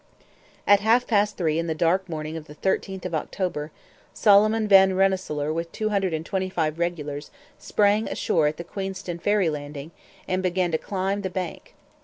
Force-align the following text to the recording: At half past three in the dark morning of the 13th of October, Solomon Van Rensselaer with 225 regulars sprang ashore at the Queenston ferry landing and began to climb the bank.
At 0.65 0.79
half 0.79 1.05
past 1.05 1.37
three 1.37 1.59
in 1.59 1.67
the 1.67 1.75
dark 1.75 2.09
morning 2.09 2.35
of 2.35 2.47
the 2.47 2.55
13th 2.55 3.05
of 3.05 3.13
October, 3.13 3.69
Solomon 4.15 4.67
Van 4.67 4.95
Rensselaer 4.95 5.53
with 5.53 5.71
225 5.73 6.79
regulars 6.79 7.29
sprang 7.59 8.07
ashore 8.07 8.47
at 8.47 8.57
the 8.57 8.63
Queenston 8.63 9.19
ferry 9.19 9.51
landing 9.51 9.91
and 10.27 10.41
began 10.41 10.71
to 10.71 10.79
climb 10.79 11.21
the 11.21 11.29
bank. 11.29 11.75